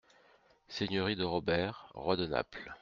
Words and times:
-Seigneurie 0.67 1.15
de 1.15 1.23
Robert, 1.23 1.91
roi 1.93 2.15
de 2.17 2.25
Naples. 2.25 2.73